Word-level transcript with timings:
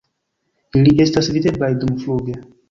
Ili 0.79 0.93
estas 1.05 1.29
videblaj 1.35 1.71
dumfluge. 1.85 2.41